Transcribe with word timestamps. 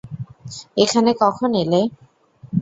এখানে 0.77 1.11
কখন 1.21 1.49
এলে? 1.61 1.81